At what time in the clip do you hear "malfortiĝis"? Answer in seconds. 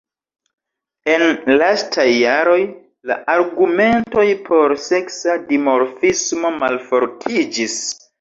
6.63-7.77